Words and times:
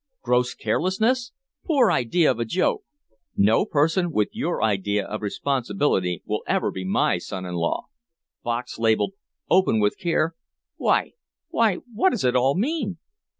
'Gross 0.23 0.55
carelessness! 0.55 1.31
Poor 1.63 1.91
idea 1.91 2.31
of 2.31 2.39
a 2.39 2.43
joke! 2.45 2.81
No 3.37 3.65
person 3.67 4.11
with 4.11 4.29
your 4.31 4.63
idea 4.63 5.05
of 5.05 5.21
responsibility 5.21 6.23
will 6.25 6.41
ever 6.47 6.71
be 6.71 6.83
my 6.83 7.19
son 7.19 7.45
in 7.45 7.53
law!' 7.53 7.85
Box 8.41 8.79
labeled 8.79 9.13
'open 9.47 9.79
with 9.79 9.99
care!' 9.99 10.33
Why 10.77 11.11
why 11.49 11.75
what 11.93 12.09
does 12.09 12.25
it 12.25 12.35
all 12.35 12.55
mean?" 12.57 12.97